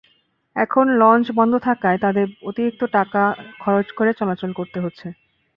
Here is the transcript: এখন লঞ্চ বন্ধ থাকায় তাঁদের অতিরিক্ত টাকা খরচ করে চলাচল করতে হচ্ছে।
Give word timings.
এখন 0.55 0.85
লঞ্চ 1.01 1.25
বন্ধ 1.39 1.53
থাকায় 1.67 1.99
তাঁদের 1.99 2.27
অতিরিক্ত 2.49 2.81
টাকা 2.95 3.23
খরচ 3.59 3.87
করে 3.97 4.11
চলাচল 4.19 4.51
করতে 4.59 4.77
হচ্ছে। 4.81 5.07